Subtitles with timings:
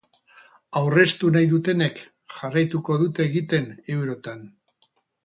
[0.79, 2.01] Aurreztu nahi dutenek,
[2.37, 4.43] jarraituko dute egiten eurotan.